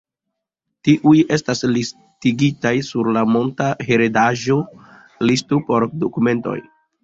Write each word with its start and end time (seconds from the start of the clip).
Tiuj 0.87 1.13
estas 1.37 1.61
listigitaj 1.73 2.73
sur 2.89 3.11
la 3.19 3.25
monda 3.35 3.69
heredaĵo-listo 3.93 5.65
por 5.73 5.91
dokumentoj. 6.07 6.61